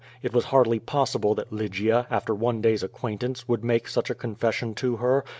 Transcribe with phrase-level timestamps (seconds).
[0.23, 4.15] It was hardly possible that Ly gia, after one day's acquaintance, would make such a
[4.15, 5.23] con fession to her.